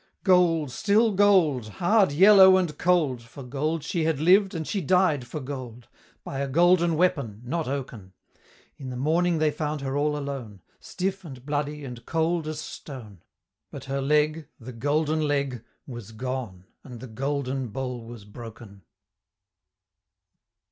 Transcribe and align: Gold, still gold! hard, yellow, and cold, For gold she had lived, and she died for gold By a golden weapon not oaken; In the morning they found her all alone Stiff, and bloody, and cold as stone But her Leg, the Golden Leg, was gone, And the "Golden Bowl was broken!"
Gold, 0.23 0.71
still 0.71 1.11
gold! 1.11 1.67
hard, 1.73 2.11
yellow, 2.11 2.57
and 2.57 2.75
cold, 2.79 3.21
For 3.21 3.43
gold 3.43 3.83
she 3.83 4.05
had 4.05 4.19
lived, 4.19 4.55
and 4.55 4.67
she 4.67 4.81
died 4.81 5.27
for 5.27 5.39
gold 5.39 5.87
By 6.23 6.39
a 6.39 6.47
golden 6.47 6.95
weapon 6.95 7.39
not 7.45 7.67
oaken; 7.67 8.13
In 8.79 8.89
the 8.89 8.97
morning 8.97 9.37
they 9.37 9.51
found 9.51 9.81
her 9.81 9.95
all 9.95 10.17
alone 10.17 10.61
Stiff, 10.79 11.23
and 11.23 11.45
bloody, 11.45 11.85
and 11.85 12.03
cold 12.07 12.47
as 12.47 12.59
stone 12.59 13.21
But 13.69 13.83
her 13.83 14.01
Leg, 14.01 14.47
the 14.59 14.73
Golden 14.73 15.21
Leg, 15.27 15.63
was 15.85 16.13
gone, 16.13 16.65
And 16.83 16.99
the 16.99 17.05
"Golden 17.05 17.67
Bowl 17.67 18.03
was 18.03 18.25
broken!" 18.25 18.81